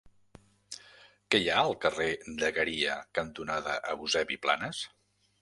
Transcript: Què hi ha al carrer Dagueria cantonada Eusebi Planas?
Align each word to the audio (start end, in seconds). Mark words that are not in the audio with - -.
Què 1.35 1.41
hi 1.43 1.51
ha 1.55 1.59
al 1.63 1.73
carrer 1.83 2.07
Dagueria 2.41 2.97
cantonada 3.19 3.77
Eusebi 3.93 4.41
Planas? 4.49 4.83